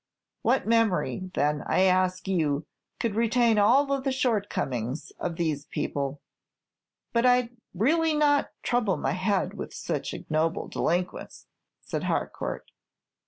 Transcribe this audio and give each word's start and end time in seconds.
What 0.41 0.65
memory, 0.65 1.29
then, 1.35 1.61
I 1.67 1.81
ask 1.81 2.27
you, 2.27 2.65
could 2.99 3.13
retain 3.13 3.59
all 3.59 3.85
the 4.01 4.11
shortcomings 4.11 5.11
of 5.19 5.35
these 5.35 5.65
people?" 5.65 6.21
"But 7.13 7.27
I 7.27 7.41
'd 7.43 7.57
really 7.75 8.15
not 8.15 8.49
trouble 8.63 8.97
my 8.97 9.11
head 9.11 9.53
with 9.53 9.75
such 9.75 10.15
ignoble 10.15 10.67
delinquents," 10.69 11.45
said 11.83 12.05
Harcourt. 12.05 12.71